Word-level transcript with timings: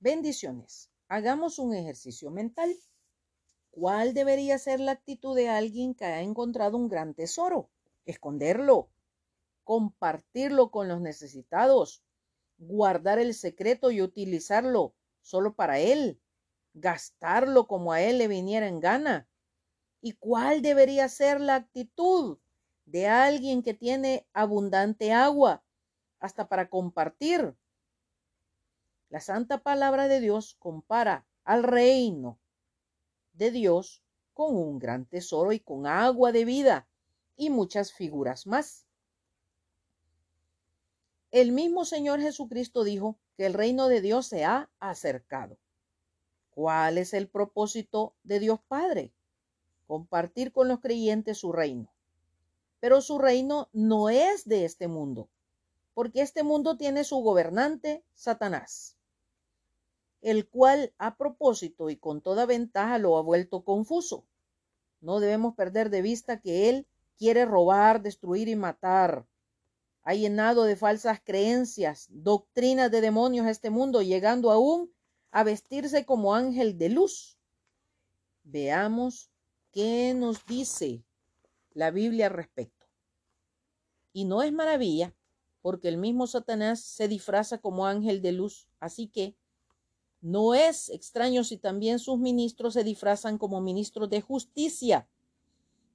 Bendiciones. 0.00 0.92
Hagamos 1.08 1.58
un 1.58 1.74
ejercicio 1.74 2.30
mental. 2.30 2.72
¿Cuál 3.72 4.14
debería 4.14 4.56
ser 4.58 4.78
la 4.78 4.92
actitud 4.92 5.34
de 5.34 5.48
alguien 5.48 5.92
que 5.92 6.04
ha 6.04 6.20
encontrado 6.20 6.76
un 6.76 6.88
gran 6.88 7.14
tesoro? 7.14 7.68
Esconderlo, 8.06 8.90
compartirlo 9.64 10.70
con 10.70 10.86
los 10.86 11.00
necesitados, 11.00 12.04
guardar 12.58 13.18
el 13.18 13.34
secreto 13.34 13.90
y 13.90 14.00
utilizarlo 14.00 14.94
solo 15.20 15.56
para 15.56 15.80
él, 15.80 16.20
gastarlo 16.74 17.66
como 17.66 17.92
a 17.92 18.00
él 18.00 18.18
le 18.18 18.28
viniera 18.28 18.68
en 18.68 18.78
gana. 18.78 19.28
¿Y 20.00 20.12
cuál 20.12 20.62
debería 20.62 21.08
ser 21.08 21.40
la 21.40 21.56
actitud 21.56 22.38
de 22.86 23.08
alguien 23.08 23.64
que 23.64 23.74
tiene 23.74 24.28
abundante 24.32 25.12
agua 25.12 25.64
hasta 26.20 26.48
para 26.48 26.70
compartir? 26.70 27.57
La 29.10 29.20
santa 29.20 29.62
palabra 29.62 30.06
de 30.06 30.20
Dios 30.20 30.56
compara 30.58 31.26
al 31.44 31.62
reino 31.62 32.38
de 33.32 33.50
Dios 33.50 34.02
con 34.34 34.54
un 34.54 34.78
gran 34.78 35.06
tesoro 35.06 35.52
y 35.52 35.60
con 35.60 35.86
agua 35.86 36.30
de 36.30 36.44
vida 36.44 36.86
y 37.36 37.48
muchas 37.48 37.92
figuras 37.92 38.46
más. 38.46 38.84
El 41.30 41.52
mismo 41.52 41.86
Señor 41.86 42.20
Jesucristo 42.20 42.84
dijo 42.84 43.18
que 43.38 43.46
el 43.46 43.54
reino 43.54 43.88
de 43.88 44.02
Dios 44.02 44.26
se 44.26 44.44
ha 44.44 44.68
acercado. 44.78 45.56
¿Cuál 46.50 46.98
es 46.98 47.14
el 47.14 47.28
propósito 47.28 48.14
de 48.24 48.40
Dios 48.40 48.60
Padre? 48.68 49.14
Compartir 49.86 50.52
con 50.52 50.68
los 50.68 50.80
creyentes 50.80 51.38
su 51.38 51.52
reino. 51.52 51.90
Pero 52.78 53.00
su 53.00 53.18
reino 53.18 53.70
no 53.72 54.10
es 54.10 54.44
de 54.44 54.66
este 54.66 54.86
mundo, 54.86 55.30
porque 55.94 56.20
este 56.20 56.42
mundo 56.42 56.76
tiene 56.76 57.04
su 57.04 57.16
gobernante, 57.16 58.04
Satanás, 58.12 58.97
el 60.20 60.48
cual 60.48 60.92
a 60.98 61.16
propósito 61.16 61.90
y 61.90 61.96
con 61.96 62.20
toda 62.20 62.46
ventaja 62.46 62.98
lo 62.98 63.16
ha 63.16 63.22
vuelto 63.22 63.64
confuso. 63.64 64.24
No 65.00 65.20
debemos 65.20 65.54
perder 65.54 65.90
de 65.90 66.02
vista 66.02 66.40
que 66.40 66.68
él 66.68 66.86
quiere 67.16 67.44
robar, 67.44 68.02
destruir 68.02 68.48
y 68.48 68.56
matar 68.56 69.26
ha 70.08 70.14
llenado 70.14 70.64
de 70.64 70.74
falsas 70.74 71.20
creencias, 71.22 72.06
doctrinas 72.08 72.90
de 72.90 73.02
demonios 73.02 73.44
a 73.44 73.50
este 73.50 73.68
mundo, 73.68 74.00
llegando 74.00 74.50
aún 74.50 74.90
a 75.30 75.44
vestirse 75.44 76.06
como 76.06 76.34
ángel 76.34 76.78
de 76.78 76.88
luz. 76.88 77.36
Veamos 78.42 79.30
qué 79.70 80.14
nos 80.16 80.46
dice 80.46 81.04
la 81.74 81.90
Biblia 81.90 82.28
al 82.28 82.32
respecto. 82.32 82.86
Y 84.14 84.24
no 84.24 84.42
es 84.42 84.50
maravilla, 84.50 85.14
porque 85.60 85.88
el 85.88 85.98
mismo 85.98 86.26
Satanás 86.26 86.80
se 86.80 87.06
disfraza 87.06 87.58
como 87.58 87.86
ángel 87.86 88.22
de 88.22 88.32
luz, 88.32 88.66
así 88.80 89.08
que 89.08 89.36
no 90.20 90.54
es 90.54 90.88
extraño 90.88 91.44
si 91.44 91.58
también 91.58 91.98
sus 91.98 92.18
ministros 92.18 92.74
se 92.74 92.84
disfrazan 92.84 93.38
como 93.38 93.60
ministros 93.60 94.10
de 94.10 94.20
justicia, 94.20 95.08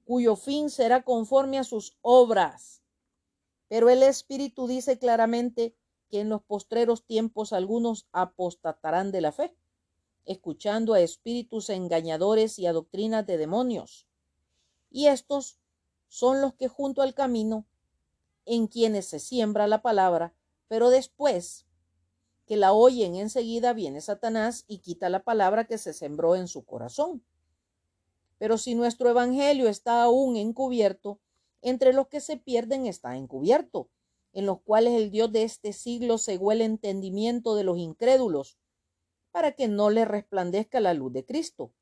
cuyo 0.04 0.36
fin 0.36 0.70
será 0.70 1.02
conforme 1.02 1.58
a 1.58 1.64
sus 1.64 1.96
obras. 2.00 2.82
Pero 3.68 3.88
el 3.90 4.02
Espíritu 4.02 4.66
dice 4.66 4.98
claramente 4.98 5.76
que 6.10 6.20
en 6.20 6.28
los 6.28 6.42
postreros 6.42 7.04
tiempos 7.04 7.52
algunos 7.52 8.06
apostatarán 8.12 9.12
de 9.12 9.20
la 9.20 9.32
fe, 9.32 9.56
escuchando 10.26 10.94
a 10.94 11.00
espíritus 11.00 11.68
engañadores 11.70 12.58
y 12.58 12.66
a 12.66 12.72
doctrinas 12.72 13.26
de 13.26 13.36
demonios. 13.36 14.06
Y 14.90 15.06
estos 15.06 15.58
son 16.08 16.40
los 16.40 16.54
que 16.54 16.68
junto 16.68 17.02
al 17.02 17.14
camino, 17.14 17.66
en 18.46 18.68
quienes 18.68 19.06
se 19.06 19.18
siembra 19.18 19.66
la 19.66 19.82
palabra, 19.82 20.34
pero 20.68 20.90
después 20.90 21.66
que 22.46 22.56
la 22.56 22.72
oyen 22.72 23.16
enseguida 23.16 23.72
viene 23.72 24.00
Satanás 24.00 24.64
y 24.66 24.78
quita 24.78 25.08
la 25.08 25.22
palabra 25.22 25.66
que 25.66 25.78
se 25.78 25.92
sembró 25.92 26.36
en 26.36 26.48
su 26.48 26.64
corazón. 26.64 27.24
Pero 28.38 28.58
si 28.58 28.74
nuestro 28.74 29.08
evangelio 29.08 29.68
está 29.68 30.02
aún 30.02 30.36
encubierto, 30.36 31.20
entre 31.62 31.92
los 31.92 32.08
que 32.08 32.20
se 32.20 32.36
pierden 32.36 32.86
está 32.86 33.16
encubierto, 33.16 33.88
en 34.32 34.46
los 34.46 34.60
cuales 34.60 34.94
el 34.94 35.10
Dios 35.10 35.32
de 35.32 35.44
este 35.44 35.72
siglo 35.72 36.18
cegó 36.18 36.52
el 36.52 36.60
entendimiento 36.60 37.54
de 37.54 37.64
los 37.64 37.78
incrédulos, 37.78 38.58
para 39.30 39.52
que 39.52 39.66
no 39.66 39.90
les 39.90 40.06
resplandezca 40.06 40.80
la 40.80 40.94
luz 40.94 41.12
de 41.12 41.24
Cristo, 41.24 41.72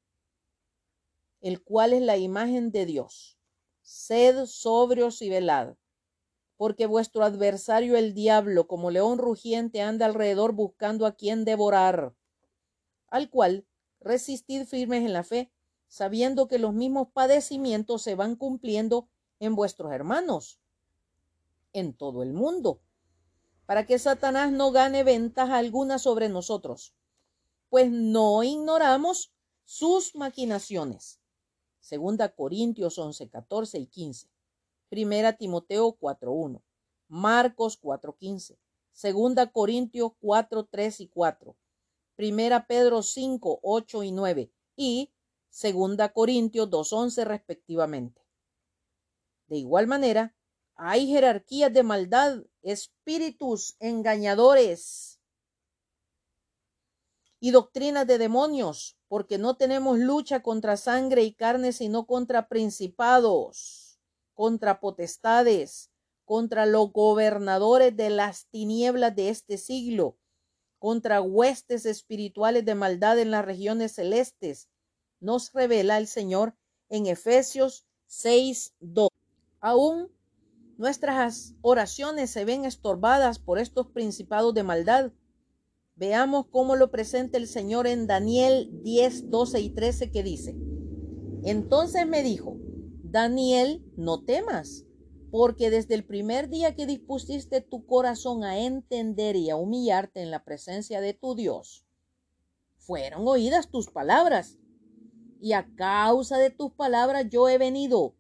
el 1.41 1.63
cual 1.63 1.93
es 1.93 2.03
la 2.03 2.17
imagen 2.17 2.71
de 2.71 2.87
Dios. 2.87 3.37
Sed 3.83 4.47
sobrios 4.47 5.21
y 5.21 5.29
velad, 5.29 5.75
porque 6.63 6.87
vuestro 6.87 7.25
adversario 7.25 7.97
el 7.97 8.15
diablo, 8.15 8.69
como 8.69 8.93
león 8.93 9.19
rugiente, 9.19 9.83
anda 9.83 10.07
alrededor 10.07 10.53
buscando 10.53 11.07
a 11.07 11.17
quien 11.17 11.45
devorar, 11.45 12.15
al 13.09 13.31
cual 13.31 13.67
resistid 13.99 14.65
firmes 14.67 15.05
en 15.05 15.13
la 15.13 15.25
fe, 15.25 15.51
sabiendo 15.89 16.47
que 16.47 16.61
los 16.61 16.73
mismos 16.73 17.09
padecimientos 17.13 18.03
se 18.03 18.15
van 18.15 18.37
cumpliendo 18.37 19.09
en 19.41 19.57
vuestros 19.57 19.91
hermanos, 19.91 20.61
en 21.73 21.95
todo 21.95 22.23
el 22.23 22.33
mundo, 22.33 22.81
para 23.67 23.85
que 23.85 23.99
Satanás 23.99 24.53
no 24.53 24.71
gane 24.71 25.03
ventaja 25.03 25.57
alguna 25.57 25.99
sobre 25.99 26.29
nosotros, 26.29 26.95
pues 27.71 27.91
no 27.91 28.45
ignoramos 28.45 29.35
sus 29.65 30.15
maquinaciones. 30.15 31.19
Segunda 31.81 32.29
Corintios 32.29 33.01
11, 33.01 33.31
14 33.31 33.81
y 33.81 33.87
15. 33.89 34.29
Primera 34.93 35.33
Timoteo 35.33 35.97
4.1. 35.99 36.61
Marcos 37.09 37.81
4.15. 37.81 38.59
Segunda 38.93 39.51
Corintios 39.51 40.13
4, 40.21 40.69
3 40.71 41.01
y 41.01 41.09
4. 41.09 41.57
Primera 42.15 42.67
Pedro 42.67 43.03
5, 43.03 43.61
8 43.63 44.03
y 44.03 44.13
9. 44.13 44.53
Y 44.77 45.11
Segunda 45.49 46.13
Corintios 46.13 46.69
2.11 46.69 47.25
respectivamente. 47.25 48.21
De 49.47 49.57
igual 49.57 49.87
manera, 49.87 50.37
hay 50.75 51.07
jerarquías 51.07 51.73
de 51.73 51.85
maldad, 51.85 52.43
espíritus 52.61 53.77
engañadores 53.81 55.23
y 57.41 57.51
doctrinas 57.51 58.07
de 58.07 58.19
demonios, 58.19 58.99
porque 59.09 59.39
no 59.39 59.57
tenemos 59.57 59.99
lucha 59.99 60.43
contra 60.43 60.77
sangre 60.77 61.23
y 61.23 61.33
carne, 61.33 61.73
sino 61.73 62.07
contra 62.07 62.47
principados, 62.51 63.92
contra 64.35 64.81
potestades, 64.81 65.91
contra 66.25 66.67
los 66.67 66.93
gobernadores 66.93 67.97
de 67.97 68.11
las 68.11 68.47
tinieblas 68.47 69.15
de 69.15 69.29
este 69.29 69.59
siglo, 69.59 70.19
contra 70.79 71.21
huestes 71.21 71.87
espirituales 71.87 72.65
de 72.65 72.75
maldad 72.75 73.19
en 73.19 73.31
las 73.31 73.45
regiones 73.45 73.93
celestes, 73.93 74.69
nos 75.21 75.53
revela 75.53 75.99
el 75.99 76.07
Señor 76.07 76.57
en 76.89 77.07
Efesios 77.07 77.87
6, 78.07 78.75
2. 78.81 79.09
Aún 79.61 80.11
nuestras 80.77 81.55
oraciones 81.63 82.31
se 82.31 82.45
ven 82.45 82.65
estorbadas 82.65 83.39
por 83.39 83.59
estos 83.59 83.87
principados 83.89 84.53
de 84.55 84.65
maldad. 84.65 85.13
Veamos 85.95 86.47
cómo 86.51 86.75
lo 86.75 86.91
presenta 86.91 87.39
el 87.39 87.47
Señor 87.47 87.87
en 87.87 88.07
Daniel 88.07 88.71
10, 88.83 89.31
12 89.31 89.61
y 89.61 89.71
13 89.71 90.11
que 90.11 90.23
dice, 90.23 90.57
entonces 91.45 92.07
me 92.07 92.23
dijo, 92.23 92.57
Daniel, 93.13 93.85
no 93.97 94.25
temas, 94.25 94.85
porque 95.31 95.71
desde 95.71 95.95
el 95.95 96.05
primer 96.05 96.49
día 96.49 96.75
que 96.75 96.87
dispusiste 96.87 97.61
tu 97.61 97.87
corazón 97.87 98.43
a 98.43 98.59
entender 98.59 99.37
y 99.37 99.51
a 99.51 99.57
humillarte 99.57 100.23
en 100.23 100.31
la 100.31 100.45
presencia 100.45 101.01
de 101.01 101.15
tu 101.15 101.37
Dios, 101.37 101.87
fueron 102.79 103.29
oídas 103.29 103.71
tus 103.71 103.89
palabras, 103.89 104.59
y 105.41 105.53
a 105.53 105.69
causa 105.77 106.39
de 106.39 106.51
tus 106.51 106.73
palabras 106.73 107.27
yo 107.31 107.49
he 107.49 107.59
venido 107.59 108.17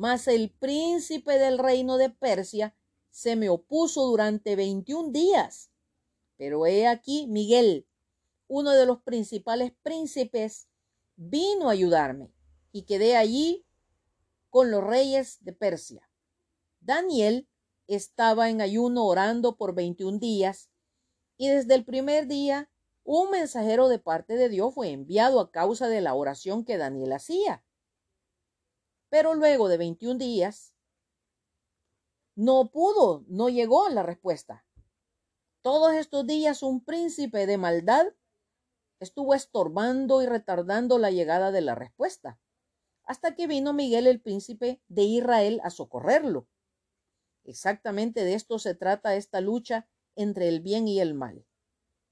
mas 0.00 0.28
el 0.28 0.50
príncipe 0.50 1.38
del 1.38 1.58
reino 1.58 1.98
de 1.98 2.08
Persia 2.08 2.74
se 3.10 3.36
me 3.36 3.50
opuso 3.50 4.06
durante 4.06 4.56
veintiún 4.56 5.12
días. 5.12 5.70
Pero 6.38 6.64
he 6.64 6.86
aquí 6.86 7.26
Miguel, 7.26 7.86
uno 8.48 8.70
de 8.70 8.86
los 8.86 9.02
principales 9.02 9.72
príncipes, 9.82 10.68
vino 11.16 11.68
a 11.68 11.72
ayudarme 11.72 12.32
y 12.72 12.84
quedé 12.84 13.14
allí 13.14 13.66
con 14.50 14.70
los 14.70 14.84
reyes 14.84 15.42
de 15.42 15.52
Persia. 15.52 16.10
Daniel 16.80 17.48
estaba 17.86 18.50
en 18.50 18.60
ayuno 18.60 19.06
orando 19.06 19.56
por 19.56 19.74
veintiún 19.74 20.18
días 20.18 20.70
y 21.36 21.48
desde 21.48 21.74
el 21.74 21.84
primer 21.84 22.26
día 22.26 22.70
un 23.02 23.30
mensajero 23.30 23.88
de 23.88 23.98
parte 23.98 24.36
de 24.36 24.48
Dios 24.48 24.74
fue 24.74 24.90
enviado 24.90 25.40
a 25.40 25.50
causa 25.50 25.88
de 25.88 26.00
la 26.00 26.14
oración 26.14 26.64
que 26.64 26.76
Daniel 26.76 27.12
hacía. 27.12 27.64
Pero 29.08 29.34
luego 29.34 29.68
de 29.68 29.78
21 29.78 30.18
días, 30.18 30.74
no 32.36 32.70
pudo, 32.70 33.24
no 33.26 33.48
llegó 33.48 33.88
la 33.88 34.02
respuesta. 34.02 34.64
Todos 35.62 35.94
estos 35.94 36.26
días 36.26 36.62
un 36.62 36.84
príncipe 36.84 37.46
de 37.46 37.58
maldad 37.58 38.06
estuvo 39.00 39.34
estorbando 39.34 40.22
y 40.22 40.26
retardando 40.26 40.98
la 40.98 41.10
llegada 41.10 41.50
de 41.50 41.62
la 41.62 41.74
respuesta, 41.74 42.38
hasta 43.10 43.34
que 43.34 43.48
vino 43.48 43.72
Miguel 43.72 44.06
el 44.06 44.20
príncipe 44.20 44.80
de 44.86 45.02
Israel 45.02 45.60
a 45.64 45.70
socorrerlo. 45.70 46.46
Exactamente 47.42 48.22
de 48.22 48.34
esto 48.34 48.60
se 48.60 48.76
trata 48.76 49.16
esta 49.16 49.40
lucha 49.40 49.88
entre 50.14 50.46
el 50.46 50.60
bien 50.60 50.86
y 50.86 51.00
el 51.00 51.14
mal. 51.14 51.44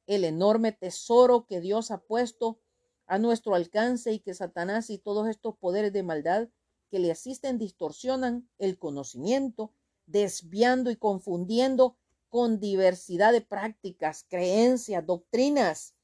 el 0.08 0.24
enorme 0.24 0.72
tesoro 0.72 1.46
que 1.46 1.60
Dios 1.60 1.92
ha 1.92 1.98
puesto 2.00 2.58
a 3.06 3.20
nuestro 3.20 3.54
alcance 3.54 4.12
y 4.12 4.18
que 4.18 4.34
Satanás 4.34 4.90
y 4.90 4.98
todos 4.98 5.28
estos 5.28 5.56
poderes 5.56 5.92
de 5.92 6.02
maldad 6.02 6.48
que 6.90 6.98
le 6.98 7.12
asisten 7.12 7.58
distorsionan 7.58 8.48
el 8.58 8.76
conocimiento, 8.76 9.72
desviando 10.06 10.90
y 10.90 10.96
confundiendo 10.96 11.96
con 12.28 12.58
diversidad 12.58 13.32
de 13.32 13.42
prácticas, 13.42 14.26
creencias, 14.28 15.06
doctrinas, 15.06 15.94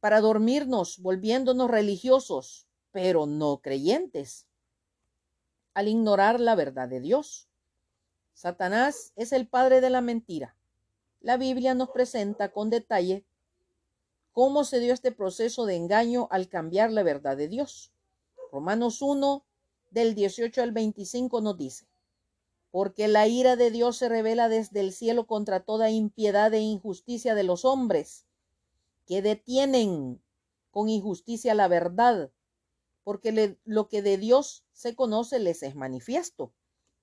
para 0.00 0.22
dormirnos, 0.22 1.00
volviéndonos 1.00 1.70
religiosos, 1.70 2.66
pero 2.92 3.26
no 3.26 3.58
creyentes, 3.58 4.46
al 5.74 5.88
ignorar 5.88 6.38
la 6.38 6.54
verdad 6.54 6.88
de 6.88 7.00
Dios. 7.00 7.48
Satanás 8.34 9.12
es 9.16 9.32
el 9.32 9.48
padre 9.48 9.80
de 9.80 9.90
la 9.90 10.00
mentira. 10.00 10.54
La 11.20 11.36
Biblia 11.36 11.74
nos 11.74 11.90
presenta 11.90 12.52
con 12.52 12.70
detalle 12.70 13.24
cómo 14.32 14.64
se 14.64 14.80
dio 14.80 14.92
este 14.92 15.12
proceso 15.12 15.66
de 15.66 15.76
engaño 15.76 16.28
al 16.30 16.48
cambiar 16.48 16.90
la 16.90 17.02
verdad 17.02 17.36
de 17.36 17.48
Dios. 17.48 17.92
Romanos 18.50 19.00
1, 19.02 19.44
del 19.90 20.14
18 20.14 20.62
al 20.62 20.72
25 20.72 21.40
nos 21.40 21.56
dice, 21.56 21.86
porque 22.70 23.08
la 23.08 23.26
ira 23.28 23.56
de 23.56 23.70
Dios 23.70 23.98
se 23.98 24.08
revela 24.08 24.48
desde 24.48 24.80
el 24.80 24.92
cielo 24.92 25.26
contra 25.26 25.60
toda 25.60 25.90
impiedad 25.90 26.52
e 26.54 26.60
injusticia 26.60 27.34
de 27.34 27.42
los 27.42 27.64
hombres, 27.64 28.24
que 29.06 29.20
detienen 29.20 30.22
con 30.70 30.88
injusticia 30.88 31.54
la 31.54 31.68
verdad, 31.68 32.30
porque 33.04 33.58
lo 33.64 33.88
que 33.88 34.02
de 34.02 34.18
Dios 34.18 34.64
se 34.72 34.94
conoce 34.94 35.38
les 35.38 35.62
es 35.62 35.74
manifiesto, 35.74 36.52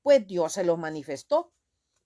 pues 0.02 0.26
Dios 0.26 0.54
se 0.54 0.64
los 0.64 0.78
manifestó, 0.78 1.52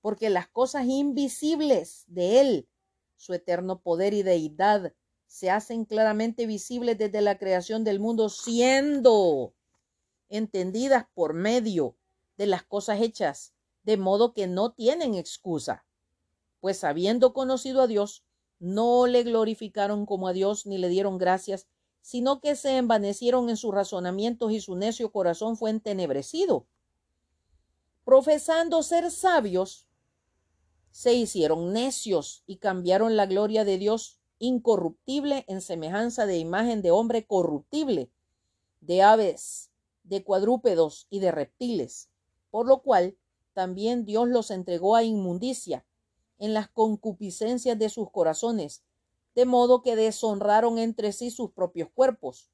porque 0.02 0.30
las 0.30 0.48
cosas 0.48 0.86
invisibles 0.86 2.04
de 2.08 2.42
Él, 2.42 2.70
su 3.16 3.34
eterno 3.34 3.82
poder 3.82 4.14
y 4.14 4.24
deidad, 4.24 4.94
se 5.28 5.50
hacen 5.50 5.86
claramente 5.86 6.46
visibles 6.46 6.98
desde 6.98 7.22
la 7.22 7.38
creación 7.38 7.84
del 7.84 8.00
mundo, 8.00 8.30
siendo 8.30 9.54
entendidas 10.30 11.06
por 11.14 11.34
medio 11.34 11.96
de 12.38 12.48
las 12.48 12.64
cosas 12.64 13.02
hechas, 13.02 13.54
de 13.84 13.98
modo 13.98 14.34
que 14.34 14.48
no 14.48 14.74
tienen 14.74 15.16
excusa, 15.16 15.86
pues 16.60 16.84
habiendo 16.84 17.34
conocido 17.34 17.82
a 17.82 17.88
Dios, 17.88 18.24
no 18.60 19.08
le 19.08 19.24
glorificaron 19.24 20.06
como 20.06 20.28
a 20.28 20.34
Dios 20.34 20.66
ni 20.66 20.78
le 20.78 20.88
dieron 20.88 21.18
gracias, 21.18 21.68
sino 22.04 22.42
que 22.42 22.58
se 22.58 22.76
envanecieron 22.78 23.50
en 23.50 23.56
sus 23.56 23.74
razonamientos 23.74 24.52
y 24.52 24.60
su 24.60 24.76
necio 24.76 25.10
corazón 25.12 25.56
fue 25.56 25.70
entenebrecido. 25.70 26.68
Profesando 28.04 28.84
ser 28.84 29.10
sabios, 29.10 29.88
se 30.92 31.14
hicieron 31.14 31.72
necios 31.72 32.44
y 32.46 32.58
cambiaron 32.58 33.16
la 33.16 33.26
gloria 33.26 33.64
de 33.64 33.78
Dios 33.78 34.20
incorruptible 34.38 35.46
en 35.48 35.62
semejanza 35.62 36.26
de 36.26 36.38
imagen 36.38 36.82
de 36.82 36.92
hombre 36.92 37.26
corruptible, 37.26 38.12
de 38.82 39.02
aves, 39.02 39.72
de 40.04 40.26
cuadrúpedos 40.26 41.08
y 41.10 41.22
de 41.22 41.32
reptiles, 41.32 42.10
por 42.52 42.68
lo 42.68 42.82
cual 42.82 43.18
también 43.54 44.04
Dios 44.04 44.28
los 44.28 44.52
entregó 44.52 44.98
a 44.98 45.04
inmundicia 45.04 45.86
en 46.38 46.54
las 46.54 46.68
concupiscencias 46.68 47.80
de 47.80 47.88
sus 47.88 48.12
corazones, 48.12 48.84
de 49.36 49.46
modo 49.46 49.82
que 49.82 49.96
deshonraron 49.96 50.78
entre 50.78 51.12
sí 51.12 51.32
sus 51.32 51.52
propios 51.52 51.90
cuerpos, 51.94 52.50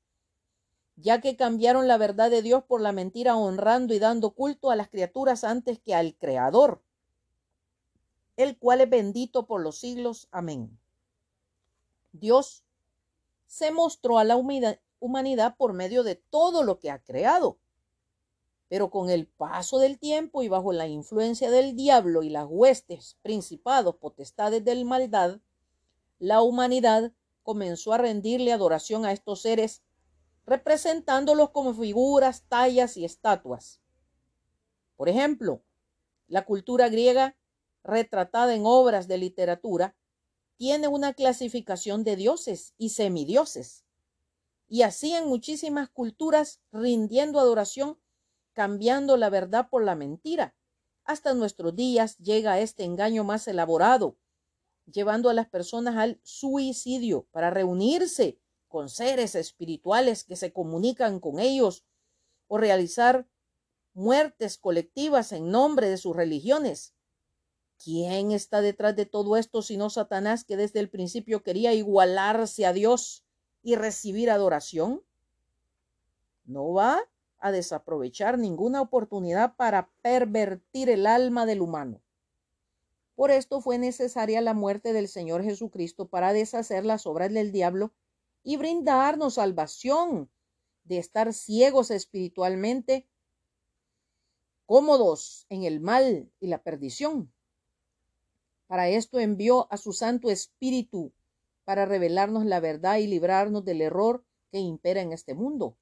ya 0.96 1.22
que 1.22 1.36
cambiaron 1.36 1.88
la 1.88 1.98
verdad 1.98 2.30
de 2.30 2.42
Dios 2.42 2.64
por 2.64 2.82
la 2.82 2.92
mentira, 2.92 3.36
honrando 3.36 3.94
y 3.94 4.00
dando 4.00 4.32
culto 4.32 4.72
a 4.72 4.76
las 4.76 4.90
criaturas 4.90 5.44
antes 5.44 5.80
que 5.80 5.96
al 5.96 6.16
Creador, 6.16 6.82
el 8.36 8.58
cual 8.58 8.82
es 8.82 8.90
bendito 8.90 9.46
por 9.46 9.62
los 9.62 9.80
siglos. 9.80 10.28
Amén. 10.32 10.78
Dios 12.12 12.64
se 13.48 13.72
mostró 13.72 14.20
a 14.20 14.24
la 14.24 14.38
humanidad 14.38 15.58
por 15.58 15.74
medio 15.74 16.04
de 16.04 16.16
todo 16.16 16.64
lo 16.64 16.80
que 16.80 16.92
ha 16.92 17.00
creado. 17.00 17.58
Pero 18.68 18.92
con 18.92 19.10
el 19.10 19.26
paso 19.26 19.80
del 19.80 19.98
tiempo 19.98 20.44
y 20.44 20.48
bajo 20.48 20.72
la 20.72 20.88
influencia 20.88 21.50
del 21.50 21.76
diablo 21.76 22.22
y 22.22 22.30
las 22.30 22.46
huestes, 22.48 23.18
principados, 23.24 23.96
potestades 23.96 24.64
del 24.64 24.86
maldad, 24.86 25.40
la 26.20 26.42
humanidad 26.42 27.12
comenzó 27.44 27.94
a 27.94 27.98
rendirle 27.98 28.54
adoración 28.54 29.06
a 29.06 29.12
estos 29.12 29.42
seres, 29.42 29.82
representándolos 30.46 31.50
como 31.50 31.74
figuras, 31.74 32.44
tallas 32.48 32.98
y 32.98 33.06
estatuas. 33.06 33.82
Por 34.96 35.10
ejemplo, 35.10 35.64
la 36.28 36.46
cultura 36.46 36.90
griega, 36.90 37.38
retratada 37.84 38.54
en 38.54 38.64
obras 38.66 39.08
de 39.08 39.18
literatura, 39.18 39.96
tiene 40.58 40.88
una 40.88 41.14
clasificación 41.14 42.04
de 42.04 42.18
dioses 42.18 42.74
y 42.78 42.90
semidioses 42.90 43.86
y 44.70 44.84
así 44.84 45.14
en 45.14 45.28
muchísimas 45.28 45.90
culturas 45.90 46.62
rindiendo 46.72 47.40
adoración, 47.40 47.98
cambiando 48.54 49.18
la 49.18 49.30
verdad 49.30 49.68
por 49.70 49.84
la 49.84 49.96
mentira. 49.96 50.56
Hasta 51.04 51.34
nuestros 51.34 51.76
días 51.76 52.18
llega 52.20 52.60
este 52.60 52.84
engaño 52.84 53.24
más 53.24 53.48
elaborado, 53.48 54.16
llevando 54.92 55.30
a 55.30 55.34
las 55.34 55.48
personas 55.48 55.98
al 55.98 56.20
suicidio 56.24 57.28
para 57.32 57.50
reunirse 57.50 58.40
con 58.68 58.90
seres 58.90 59.36
espirituales 59.36 60.24
que 60.24 60.36
se 60.36 60.54
comunican 60.54 61.20
con 61.20 61.40
ellos 61.40 61.86
o 62.48 62.58
realizar 62.58 63.28
muertes 63.94 64.58
colectivas 64.58 65.32
en 65.32 65.52
nombre 65.52 65.90
de 65.90 65.98
sus 65.98 66.16
religiones. 66.16 66.94
¿Quién 67.84 68.32
está 68.32 68.62
detrás 68.62 68.96
de 68.96 69.06
todo 69.06 69.38
esto 69.38 69.62
sino 69.62 69.90
Satanás 69.90 70.44
que 70.44 70.58
desde 70.58 70.80
el 70.80 70.90
principio 70.90 71.44
quería 71.44 71.74
igualarse 71.74 72.66
a 72.66 72.74
Dios 72.74 73.24
y 73.64 73.76
recibir 73.76 74.30
adoración, 74.30 75.04
no 76.46 76.74
va 76.74 77.00
a 77.40 77.52
desaprovechar 77.52 78.38
ninguna 78.38 78.82
oportunidad 78.82 79.56
para 79.56 79.90
pervertir 80.02 80.90
el 80.90 81.08
alma 81.08 81.46
del 81.46 81.62
humano. 81.62 82.02
Por 83.20 83.32
esto 83.32 83.60
fue 83.60 83.78
necesaria 83.78 84.40
la 84.40 84.54
muerte 84.54 84.94
del 84.94 85.10
Señor 85.10 85.44
Jesucristo 85.44 86.08
para 86.08 86.32
deshacer 86.32 86.86
las 86.86 87.06
obras 87.06 87.34
del 87.34 87.52
diablo 87.52 87.92
y 88.44 88.56
brindarnos 88.56 89.34
salvación 89.34 90.32
de 90.86 91.00
estar 91.00 91.34
ciegos 91.34 91.92
espiritualmente, 91.92 93.10
cómodos 94.66 95.46
en 95.50 95.66
el 95.66 95.82
mal 95.82 96.32
y 96.40 96.48
la 96.48 96.64
perdición. 96.64 97.34
Para 98.68 98.88
esto 98.88 99.20
envió 99.20 99.68
a 99.70 99.76
su 99.76 99.92
Santo 99.92 100.30
Espíritu 100.30 101.12
para 101.66 101.86
revelarnos 101.86 102.46
la 102.46 102.62
verdad 102.62 103.00
y 103.00 103.08
librarnos 103.08 103.66
del 103.66 103.82
error 103.82 104.24
que 104.50 104.60
impera 104.60 105.02
en 105.02 105.12
este 105.12 105.34
mundo. 105.34 105.78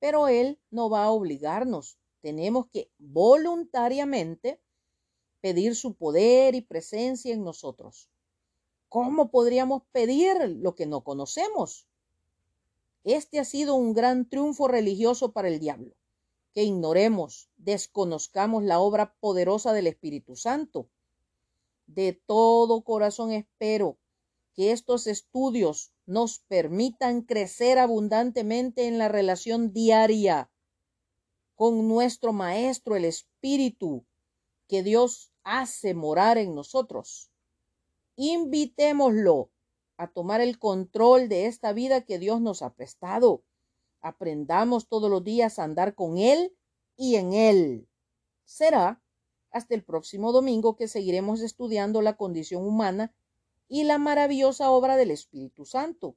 Pero 0.00 0.26
Él 0.26 0.58
no 0.68 0.90
va 0.90 1.04
a 1.04 1.10
obligarnos. 1.12 1.96
Tenemos 2.22 2.66
que 2.66 2.90
voluntariamente 2.98 4.60
pedir 5.42 5.76
su 5.76 5.94
poder 5.94 6.54
y 6.54 6.62
presencia 6.62 7.34
en 7.34 7.44
nosotros. 7.44 8.08
¿Cómo 8.88 9.30
podríamos 9.30 9.82
pedir 9.92 10.36
lo 10.48 10.74
que 10.74 10.86
no 10.86 11.02
conocemos? 11.02 11.86
Este 13.04 13.40
ha 13.40 13.44
sido 13.44 13.74
un 13.74 13.92
gran 13.92 14.28
triunfo 14.28 14.68
religioso 14.68 15.32
para 15.32 15.48
el 15.48 15.58
diablo, 15.58 15.96
que 16.54 16.62
ignoremos, 16.62 17.50
desconozcamos 17.56 18.62
la 18.62 18.78
obra 18.78 19.16
poderosa 19.18 19.72
del 19.72 19.88
Espíritu 19.88 20.36
Santo. 20.36 20.88
De 21.86 22.12
todo 22.12 22.84
corazón 22.84 23.32
espero 23.32 23.98
que 24.54 24.70
estos 24.70 25.08
estudios 25.08 25.92
nos 26.06 26.38
permitan 26.38 27.22
crecer 27.22 27.78
abundantemente 27.78 28.86
en 28.86 28.98
la 28.98 29.08
relación 29.08 29.72
diaria 29.72 30.50
con 31.56 31.88
nuestro 31.88 32.32
Maestro, 32.32 32.94
el 32.94 33.04
Espíritu, 33.04 34.04
que 34.68 34.82
Dios 34.82 35.31
hace 35.44 35.94
morar 35.94 36.38
en 36.38 36.54
nosotros. 36.54 37.30
Invitémoslo 38.16 39.50
a 39.96 40.08
tomar 40.08 40.40
el 40.40 40.58
control 40.58 41.28
de 41.28 41.46
esta 41.46 41.72
vida 41.72 42.02
que 42.02 42.18
Dios 42.18 42.40
nos 42.40 42.62
ha 42.62 42.74
prestado. 42.74 43.44
Aprendamos 44.00 44.88
todos 44.88 45.10
los 45.10 45.22
días 45.22 45.58
a 45.58 45.64
andar 45.64 45.94
con 45.94 46.18
Él 46.18 46.56
y 46.96 47.16
en 47.16 47.32
Él. 47.32 47.88
Será 48.44 49.02
hasta 49.50 49.74
el 49.74 49.84
próximo 49.84 50.32
domingo 50.32 50.76
que 50.76 50.88
seguiremos 50.88 51.40
estudiando 51.40 52.02
la 52.02 52.16
condición 52.16 52.66
humana 52.66 53.14
y 53.68 53.84
la 53.84 53.98
maravillosa 53.98 54.70
obra 54.70 54.96
del 54.96 55.10
Espíritu 55.10 55.64
Santo. 55.64 56.16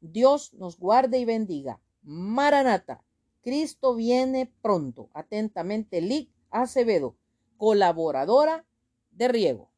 Dios 0.00 0.54
nos 0.54 0.78
guarde 0.78 1.18
y 1.18 1.24
bendiga. 1.24 1.80
Maranata. 2.02 3.04
Cristo 3.42 3.94
viene 3.94 4.52
pronto. 4.62 5.10
Atentamente, 5.12 6.00
Lic 6.00 6.30
Acevedo, 6.50 7.16
colaboradora 7.58 8.64
de 9.10 9.28
Riego. 9.28 9.70